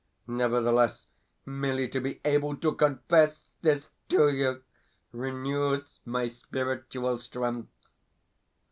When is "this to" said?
3.61-4.29